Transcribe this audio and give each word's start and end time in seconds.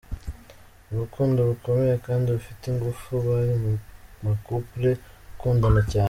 mu 0.87 0.95
rukundo 1.03 1.39
rukomeye 1.49 1.95
kandi 2.07 2.27
rufite 2.35 2.63
ingufu, 2.71 3.09
bari 3.27 3.53
mu 3.63 3.71
macouple 4.25 4.91
akunndana 4.99 5.81
cyane. 5.89 5.99